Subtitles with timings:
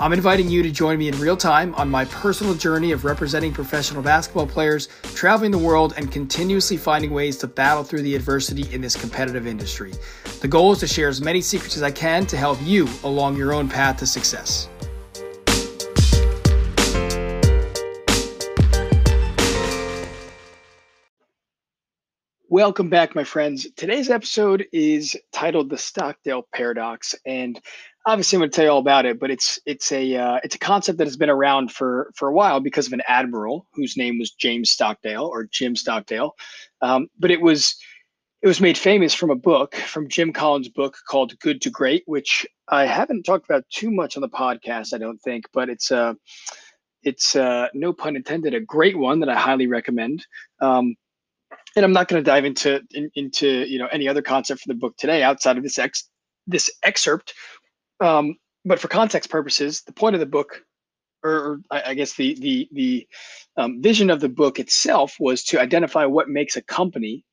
[0.00, 3.52] I'm inviting you to join me in real time on my personal journey of representing
[3.52, 8.72] professional basketball players, traveling the world, and continuously finding ways to battle through the adversity
[8.74, 9.92] in this competitive industry.
[10.40, 13.36] The goal is to share as many secrets as I can to help you along
[13.36, 14.68] your own path to success.
[22.52, 23.66] Welcome back, my friends.
[23.76, 27.58] Today's episode is titled "The Stockdale Paradox," and
[28.04, 29.18] obviously, I'm going to tell you all about it.
[29.18, 32.32] But it's it's a uh, it's a concept that has been around for for a
[32.34, 36.34] while because of an admiral whose name was James Stockdale or Jim Stockdale.
[36.82, 37.74] Um, but it was
[38.42, 42.02] it was made famous from a book from Jim Collins' book called "Good to Great,"
[42.04, 45.46] which I haven't talked about too much on the podcast, I don't think.
[45.54, 46.12] But it's uh
[47.02, 50.26] it's uh, no pun intended, a great one that I highly recommend.
[50.60, 50.96] Um,
[51.76, 54.68] and I'm not going to dive into in, into you know any other concept for
[54.68, 56.08] the book today outside of this ex
[56.46, 57.34] this excerpt.
[58.00, 60.62] Um, but for context purposes, the point of the book,
[61.22, 63.06] or, or I, I, guess the the the
[63.56, 67.24] um, vision of the book itself was to identify what makes a company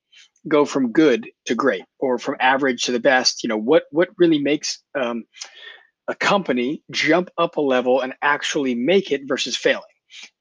[0.47, 3.43] go from good to great, or from average to the best.
[3.43, 5.23] You know what what really makes um,
[6.07, 9.83] a company jump up a level and actually make it versus failing.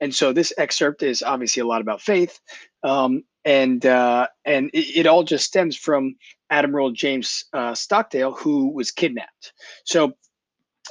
[0.00, 2.40] And so this excerpt is obviously a lot about faith,
[2.82, 6.16] um, and uh, and it, it, all just stems from
[6.50, 9.54] Admiral James uh, Stockdale, who was kidnapped.
[9.84, 10.12] So,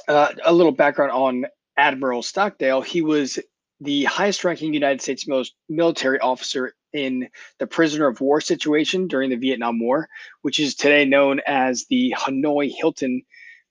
[0.08, 3.38] uh, a little background on Admiral Stockdale: he was
[3.80, 5.24] the highest-ranking United States
[5.68, 7.28] military officer in
[7.60, 10.08] the prisoner of war situation during the Vietnam War,
[10.42, 13.22] which is today known as the Hanoi Hilton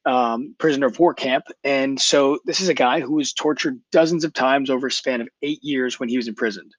[0.06, 1.44] um, prisoner of war camp.
[1.66, 5.20] And so this is a guy who was tortured dozens of times over a span
[5.20, 6.74] of eight years when he was imprisoned.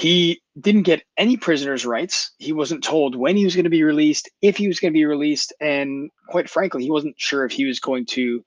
[0.00, 2.32] He didn't get any prisoners' rights.
[2.38, 4.98] He wasn't told when he was going to be released, if he was going to
[4.98, 8.42] be released, and quite frankly, he wasn't sure if he was going to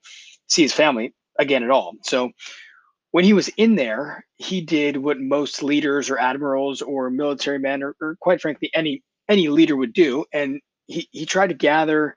[0.48, 1.94] see his family again at all.
[2.02, 2.32] So
[3.12, 7.84] when he was in there, he did what most leaders or admirals or military men
[7.84, 12.16] or, or quite frankly any any leader would do, and he, he tried to gather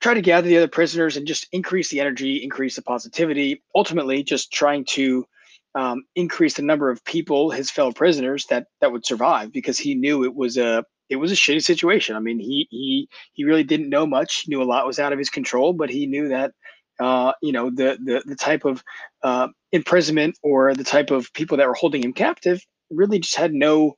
[0.00, 4.22] try to gather the other prisoners and just increase the energy, increase the positivity, ultimately
[4.22, 5.26] just trying to
[5.74, 9.94] um, increase the number of people, his fellow prisoners that that would survive because he
[9.94, 12.16] knew it was a it was a shitty situation.
[12.16, 14.42] I mean, he he he really didn't know much.
[14.42, 16.52] He knew a lot was out of his control, but he knew that
[17.00, 18.82] uh, you know the the the type of
[19.22, 22.60] uh, imprisonment or the type of people that were holding him captive
[22.90, 23.96] really just had no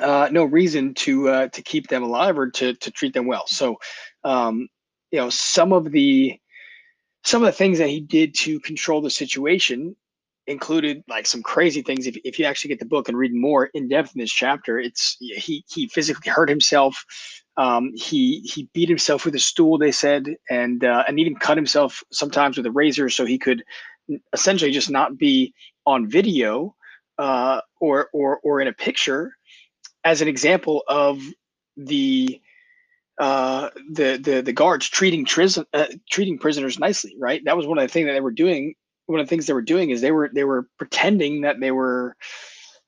[0.00, 3.46] uh, no reason to uh, to keep them alive or to to treat them well.
[3.46, 3.78] So
[4.22, 4.68] um,
[5.10, 6.38] you know some of the
[7.24, 9.96] some of the things that he did to control the situation
[10.46, 13.66] included like some crazy things if, if you actually get the book and read more
[13.74, 17.04] in depth in this chapter it's he he physically hurt himself
[17.56, 21.56] um, he he beat himself with a stool they said and uh, and even cut
[21.56, 23.64] himself sometimes with a razor so he could
[24.32, 25.54] essentially just not be
[25.86, 26.74] on video
[27.18, 29.32] uh, or or or in a picture
[30.04, 31.22] as an example of
[31.76, 32.40] the
[33.18, 37.42] uh, the the the guards treating tris- uh, treating prisoners nicely, right?
[37.46, 38.74] That was one of the things that they were doing.
[39.06, 41.70] One of the things they were doing is they were they were pretending that they
[41.70, 42.16] were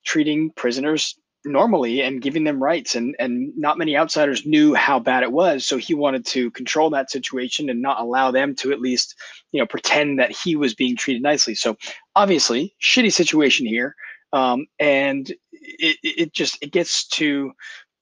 [0.05, 5.23] treating prisoners normally and giving them rights and and not many outsiders knew how bad
[5.23, 8.81] it was so he wanted to control that situation and not allow them to at
[8.81, 9.15] least
[9.53, 11.77] you know pretend that he was being treated nicely so
[12.17, 13.95] obviously shitty situation here
[14.33, 17.53] um, and it, it just it gets to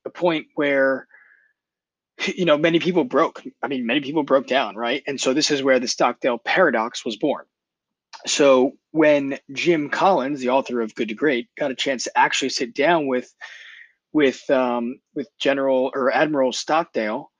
[0.06, 1.06] a point where
[2.26, 3.42] you know, many people broke.
[3.62, 5.02] I mean, many people broke down, right?
[5.06, 7.44] And so this is where the Stockdale paradox was born.
[8.26, 12.48] So when Jim Collins, the author of Good to Great, got a chance to actually
[12.50, 13.32] sit down with
[14.12, 17.30] with um, with General or Admiral Stockdale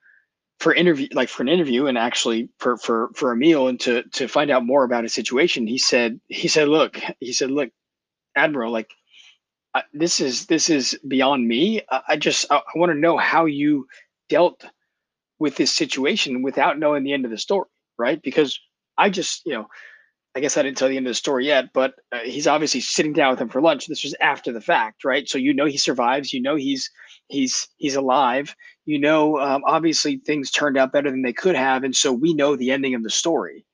[0.61, 4.03] for interview, like for an interview, and actually for for for a meal, and to
[4.12, 7.70] to find out more about his situation, he said he said, look, he said, look,
[8.37, 8.91] Admiral, like
[9.93, 11.82] this is this is beyond me.
[11.91, 13.87] I, I just I, I want to know how you
[14.29, 14.64] dealt
[15.38, 17.69] with this situation without knowing the end of the story,
[17.99, 18.20] right?
[18.23, 18.59] Because
[18.97, 19.67] I just, you know,
[20.37, 22.81] I guess I didn't tell the end of the story yet, but uh, he's obviously
[22.81, 23.87] sitting down with him for lunch.
[23.87, 25.29] This was after the fact, right?
[25.29, 26.33] So you know he survives.
[26.33, 26.91] You know he's
[27.29, 28.55] he's he's alive.
[28.85, 32.35] You know, um, obviously things turned out better than they could have, and so we
[32.35, 33.65] know the ending of the story,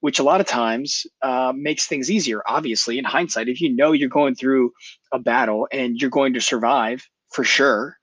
[0.00, 2.42] which a lot of times uh, makes things easier.
[2.46, 4.72] Obviously, in hindsight, if you know you're going through
[5.12, 7.98] a battle and you're going to survive for sure,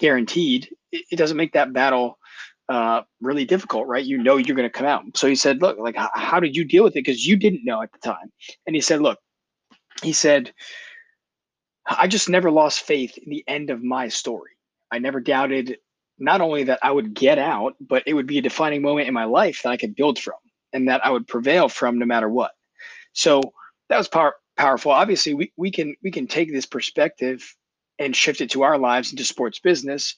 [0.00, 2.17] guaranteed, it, it doesn't make that battle
[2.68, 4.04] uh, really difficult, right?
[4.04, 5.04] You know you're going to come out.
[5.16, 7.04] So he said, look, like, how, how did you deal with it?
[7.04, 8.30] Because you didn't know at the time.
[8.66, 9.18] And he said, look,
[10.02, 10.52] he said,
[11.86, 14.52] I just never lost faith in the end of my story.
[14.92, 15.78] I never doubted
[16.18, 19.14] not only that I would get out, but it would be a defining moment in
[19.14, 20.34] my life that I could build from
[20.72, 22.52] and that I would prevail from no matter what.
[23.12, 23.40] So
[23.88, 24.92] that was power, powerful.
[24.92, 27.54] Obviously, we, we can we can take this perspective
[27.98, 30.16] and shift it to our lives into sports business.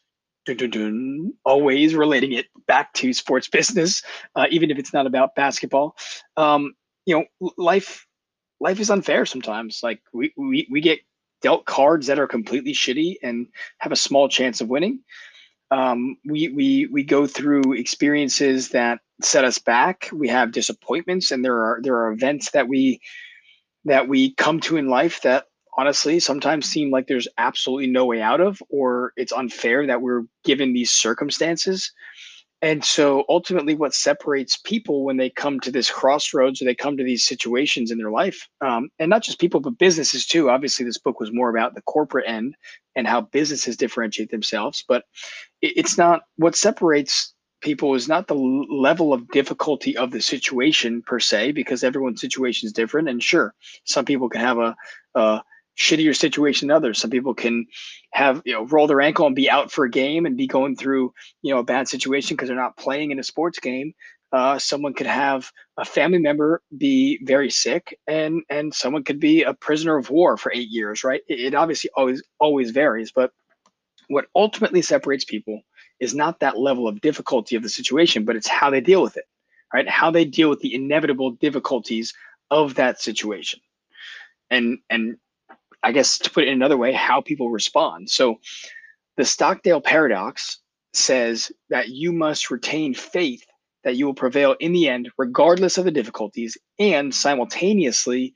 [1.44, 4.02] Always relating it back to sports business,
[4.36, 5.96] uh, even if it's not about basketball.
[6.36, 6.74] Um,
[7.06, 8.06] you know, life
[8.60, 9.80] life is unfair sometimes.
[9.82, 11.00] Like we, we we get
[11.42, 13.46] dealt cards that are completely shitty and
[13.78, 15.00] have a small chance of winning.
[15.70, 20.08] Um, we we we go through experiences that set us back.
[20.12, 23.00] We have disappointments, and there are there are events that we
[23.84, 25.46] that we come to in life that
[25.76, 30.24] honestly sometimes seem like there's absolutely no way out of, or it's unfair that we're
[30.44, 31.92] given these circumstances.
[32.62, 36.98] And so ultimately, what separates people when they come to this crossroads or they come
[36.98, 40.50] to these situations in their life, um, and not just people, but businesses too.
[40.50, 42.54] Obviously, this book was more about the corporate end
[42.94, 44.84] and how businesses differentiate themselves.
[44.86, 45.04] But
[45.62, 47.32] it's not what separates
[47.62, 52.66] people is not the level of difficulty of the situation per se, because everyone's situation
[52.66, 53.08] is different.
[53.08, 54.76] And sure, some people can have a,
[55.14, 55.40] a
[55.78, 56.98] shittier situation than others.
[56.98, 57.66] Some people can
[58.12, 60.76] have you know roll their ankle and be out for a game and be going
[60.76, 61.12] through
[61.42, 63.94] you know a bad situation because they're not playing in a sports game.
[64.32, 69.42] Uh, someone could have a family member be very sick, and and someone could be
[69.42, 71.02] a prisoner of war for eight years.
[71.02, 71.22] Right?
[71.28, 73.32] It, it obviously always always varies, but
[74.08, 75.62] what ultimately separates people
[76.00, 79.16] is not that level of difficulty of the situation, but it's how they deal with
[79.16, 79.24] it,
[79.72, 79.88] right?
[79.88, 82.12] How they deal with the inevitable difficulties
[82.50, 83.60] of that situation.
[84.50, 85.16] And and
[85.82, 88.10] I guess to put it in another way, how people respond.
[88.10, 88.40] So
[89.16, 90.58] the Stockdale paradox
[90.92, 93.44] says that you must retain faith
[93.84, 98.34] that you will prevail in the end, regardless of the difficulties, and simultaneously,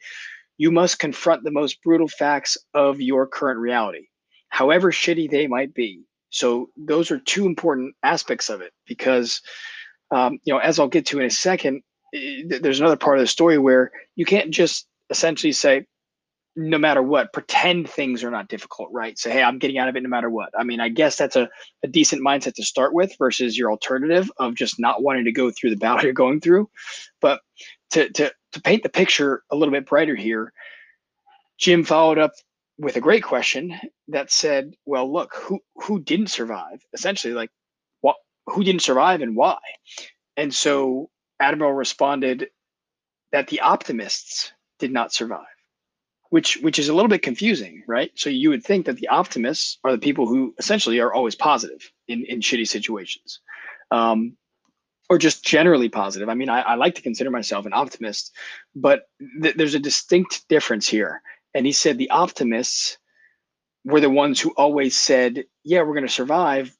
[0.56, 4.06] you must confront the most brutal facts of your current reality,
[4.48, 6.02] however shitty they might be.
[6.30, 9.40] So those are two important aspects of it because,
[10.10, 11.82] um, you know, as I'll get to in a second,
[12.12, 15.86] there's another part of the story where you can't just essentially say,
[16.56, 19.18] no matter what, pretend things are not difficult, right?
[19.18, 20.50] Say, hey, I'm getting out of it no matter what.
[20.56, 21.48] I mean, I guess that's a,
[21.82, 25.50] a decent mindset to start with versus your alternative of just not wanting to go
[25.50, 26.70] through the battle you're going through.
[27.20, 27.40] But
[27.90, 30.52] to, to, to paint the picture a little bit brighter here,
[31.58, 32.32] Jim followed up
[32.78, 33.78] with a great question
[34.08, 36.84] that said, "Well, look, who who didn't survive?
[36.92, 37.50] Essentially, like
[38.00, 38.16] what
[38.46, 39.58] who didn't survive and why?"
[40.36, 41.10] And so
[41.40, 42.48] Admiral responded
[43.32, 45.46] that the optimists did not survive,
[46.34, 48.10] which which is a little bit confusing, right?
[48.16, 51.92] So you would think that the optimists are the people who essentially are always positive
[52.08, 53.38] in in shitty situations.
[53.92, 54.36] Um,
[55.08, 56.28] or just generally positive.
[56.28, 58.34] I mean, I, I, like to consider myself an optimist,
[58.74, 59.02] but
[59.42, 61.22] th- there's a distinct difference here
[61.54, 62.98] and he said the optimists
[63.84, 66.74] were the ones who always said, yeah, we're going to survive,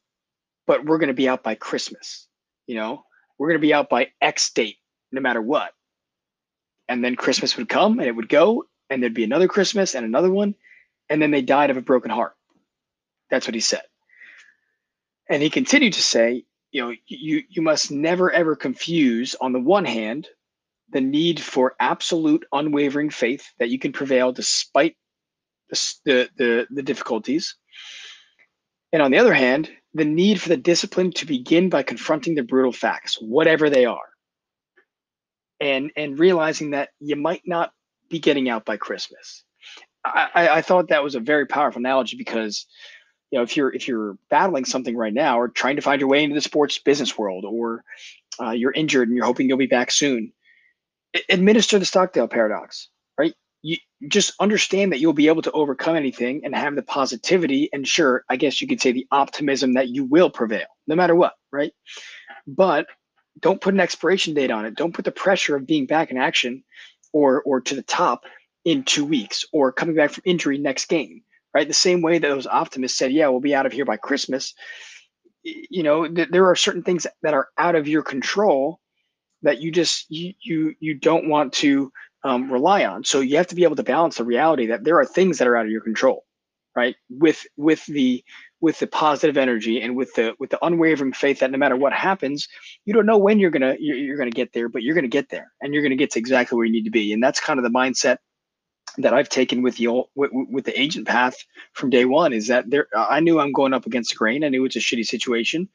[0.66, 2.26] but we're going to be out by Christmas.
[2.66, 3.04] You know,
[3.38, 4.78] we're going to be out by X date,
[5.12, 5.72] no matter what.
[6.88, 10.04] And then Christmas would come and it would go, and there'd be another Christmas and
[10.04, 10.54] another one.
[11.10, 12.34] And then they died of a broken heart.
[13.30, 13.82] That's what he said.
[15.28, 19.60] And he continued to say, you know, you, you must never ever confuse, on the
[19.60, 20.28] one hand,
[20.90, 24.96] the need for absolute unwavering faith that you can prevail despite
[26.04, 27.56] the, the, the, difficulties.
[28.92, 32.42] And on the other hand, the need for the discipline to begin by confronting the
[32.42, 34.08] brutal facts, whatever they are.
[35.60, 37.72] And, and realizing that you might not
[38.08, 39.44] be getting out by Christmas.
[40.04, 42.66] I, I thought that was a very powerful analogy because
[43.30, 46.10] you know if you're if you're battling something right now or trying to find your
[46.10, 47.82] way into the sports business world or
[48.38, 50.32] uh, you're injured and you're hoping you'll be back soon
[51.28, 53.34] administer the Stockdale paradox, right?
[53.62, 53.76] You
[54.08, 58.24] just understand that you'll be able to overcome anything and have the positivity and sure,
[58.28, 61.72] I guess you could say the optimism that you will prevail no matter what, right?
[62.46, 62.86] But
[63.40, 64.74] don't put an expiration date on it.
[64.74, 66.62] Don't put the pressure of being back in action
[67.14, 68.24] or or to the top
[68.66, 71.22] in two weeks or coming back from injury next game,
[71.54, 71.68] right?
[71.68, 74.54] The same way that those optimists said, yeah, we'll be out of here by Christmas.
[75.42, 78.80] You know, th- there are certain things that are out of your control
[79.42, 81.92] that you just you you, you don't want to
[82.24, 83.04] um, rely on.
[83.04, 85.48] So you have to be able to balance the reality that there are things that
[85.48, 86.24] are out of your control,
[86.74, 86.96] right?
[87.08, 88.24] With with the
[88.64, 91.92] with the positive energy and with the with the unwavering faith that no matter what
[91.92, 92.48] happens,
[92.86, 95.28] you don't know when you're gonna you're, you're gonna get there, but you're gonna get
[95.28, 97.12] there, and you're gonna get to exactly where you need to be.
[97.12, 98.16] And that's kind of the mindset
[98.96, 101.36] that I've taken with the with, with the agent path
[101.74, 102.32] from day one.
[102.32, 102.86] Is that there?
[102.96, 104.44] I knew I'm going up against the grain.
[104.44, 105.68] I knew it's a shitty situation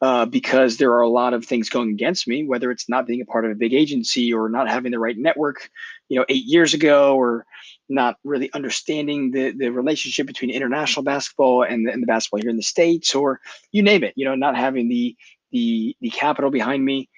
[0.00, 3.20] uh, because there are a lot of things going against me, whether it's not being
[3.20, 5.70] a part of a big agency or not having the right network,
[6.08, 7.46] you know, eight years ago, or
[7.88, 12.50] not really understanding the the relationship between international basketball and the, and the basketball here
[12.50, 13.40] in the states, or
[13.72, 15.16] you name it, you know, not having the
[15.52, 17.08] the the capital behind me.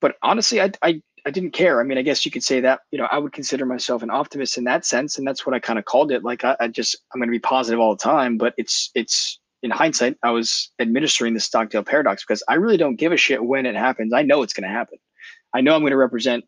[0.00, 1.80] But honestly, I I I didn't care.
[1.80, 4.10] I mean, I guess you could say that, you know, I would consider myself an
[4.10, 5.16] optimist in that sense.
[5.16, 6.22] And that's what I kind of called it.
[6.22, 9.40] Like I, I just, I'm going to be positive all the time, but it's, it's
[9.64, 13.42] in hindsight, I was administering the Stockdale paradox because I really don't give a shit
[13.42, 14.12] when it happens.
[14.12, 14.98] I know it's going to happen.
[15.54, 16.44] I know I'm going to represent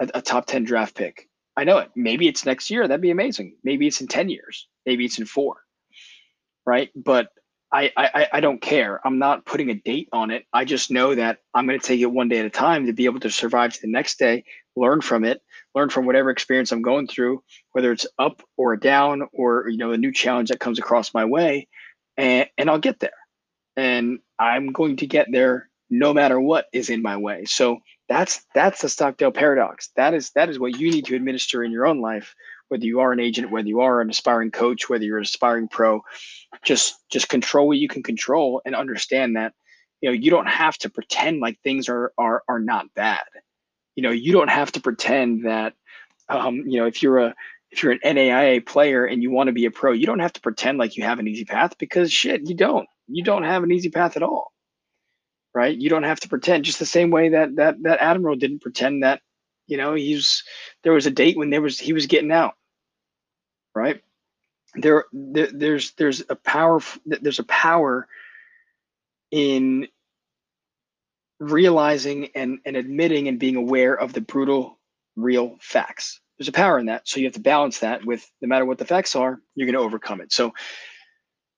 [0.00, 1.28] a, a top 10 draft pick.
[1.56, 1.90] I know it.
[1.96, 2.86] Maybe it's next year.
[2.86, 3.56] That'd be amazing.
[3.64, 4.68] Maybe it's in 10 years.
[4.86, 5.56] Maybe it's in four.
[6.64, 6.90] Right.
[6.94, 7.30] But
[7.72, 9.00] I, I, I don't care.
[9.04, 10.44] I'm not putting a date on it.
[10.52, 12.92] I just know that I'm going to take it one day at a time to
[12.92, 14.44] be able to survive to the next day,
[14.76, 15.42] learn from it,
[15.74, 19.90] learn from whatever experience I'm going through, whether it's up or down or you know
[19.90, 21.68] a new challenge that comes across my way,
[22.16, 23.10] and and I'll get there.
[23.76, 27.44] And I'm going to get there no matter what is in my way.
[27.46, 29.90] So that's that's the Stockdale paradox.
[29.96, 32.34] That is that is what you need to administer in your own life
[32.70, 35.66] whether you are an agent, whether you are an aspiring coach, whether you're an aspiring
[35.66, 36.02] pro,
[36.62, 39.52] just just control what you can control and understand that
[40.00, 43.24] you know you don't have to pretend like things are are are not bad.
[43.96, 45.74] You know, you don't have to pretend that
[46.28, 47.34] um, you know if you're a
[47.70, 50.32] if you're an NAIA player and you want to be a pro, you don't have
[50.34, 52.88] to pretend like you have an easy path because shit, you don't.
[53.08, 54.52] You don't have an easy path at all.
[55.54, 55.76] Right?
[55.76, 59.02] You don't have to pretend just the same way that that that admiral didn't pretend
[59.02, 59.20] that
[59.66, 60.44] you know he's
[60.84, 62.54] there was a date when there was he was getting out
[63.74, 64.02] right?
[64.74, 68.06] There, there there's there's a power there's a power
[69.30, 69.88] in
[71.40, 74.78] realizing and, and admitting and being aware of the brutal
[75.16, 77.06] real facts there's a power in that.
[77.06, 79.74] So you have to balance that with no matter what the facts are you're going
[79.74, 80.32] to overcome it.
[80.32, 80.54] So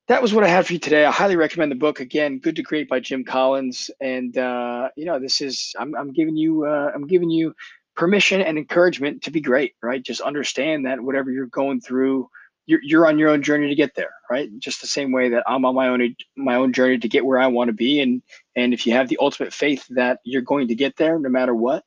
[0.08, 1.04] that was what i had for you today.
[1.04, 2.00] I highly recommend the book.
[2.00, 3.90] Again good to great by jim collins.
[4.00, 7.54] And uh, you know this is i'm, I'm giving you uh, i'm giving you
[7.94, 10.02] permission and encouragement to be great, right?
[10.02, 12.28] Just understand that whatever you're going through,
[12.66, 14.48] you're, you're on your own journey to get there, right?
[14.58, 17.38] Just the same way that I'm on my own my own journey to get where
[17.38, 18.22] I want to be, and
[18.56, 21.54] and if you have the ultimate faith that you're going to get there no matter
[21.54, 21.84] what,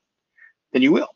[0.73, 1.14] then you will,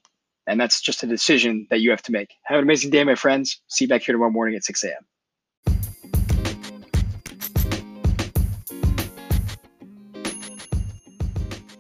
[0.50, 2.34] and that's just a decision that you have to make.
[2.44, 3.62] Have an amazing day, my friends.
[3.68, 5.06] See you back here tomorrow morning at 6 a.m.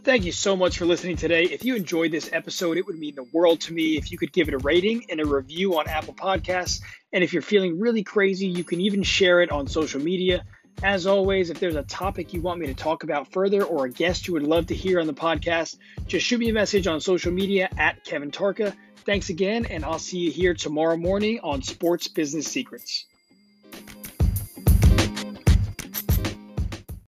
[0.03, 1.43] Thank you so much for listening today.
[1.43, 4.31] If you enjoyed this episode, it would mean the world to me if you could
[4.33, 6.81] give it a rating and a review on Apple Podcasts.
[7.11, 10.45] And if you're feeling really crazy, you can even share it on social media.
[10.81, 13.89] As always, if there's a topic you want me to talk about further or a
[13.89, 17.01] guest you would love to hear on the podcast, just shoot me a message on
[17.01, 18.73] social media at Kevin Tarka.
[19.05, 23.05] Thanks again, and I'll see you here tomorrow morning on Sports Business Secrets.